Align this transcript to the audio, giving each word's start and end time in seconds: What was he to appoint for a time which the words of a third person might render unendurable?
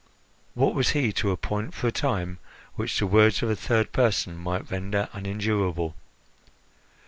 What 0.55 0.73
was 0.73 0.89
he 0.97 1.13
to 1.13 1.29
appoint 1.29 1.75
for 1.75 1.85
a 1.85 1.91
time 1.91 2.39
which 2.75 2.97
the 2.97 3.05
words 3.05 3.43
of 3.43 3.51
a 3.51 3.55
third 3.55 3.91
person 3.91 4.35
might 4.35 4.71
render 4.71 5.09
unendurable? 5.13 5.93